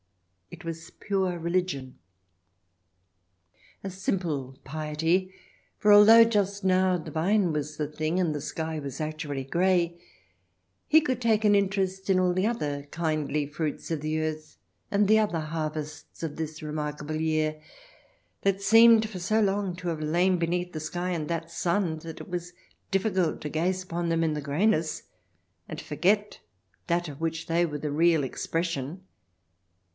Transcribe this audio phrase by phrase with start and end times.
[0.49, 1.99] It was pure religion.
[3.83, 5.31] A simple piety—
[5.79, 10.01] for, although just now the vine was the thing and the sky was actually grey,
[10.87, 14.57] he could take an interest in all the other kindly fruits of the earth
[14.89, 17.61] and the other harvests of this remarkable year,
[18.41, 22.19] that seemed for so long to have lain beneath that sky and that sun that
[22.19, 22.53] it was
[22.89, 25.03] difficult to gaze upon them in the greyness,
[25.69, 26.39] and forget
[26.87, 29.03] that of which they were the real expression.